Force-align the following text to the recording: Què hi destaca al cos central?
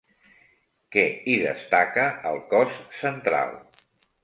Què 0.95 1.03
hi 1.27 1.35
destaca 1.43 2.07
al 2.31 2.41
cos 2.55 2.81
central? 3.05 3.57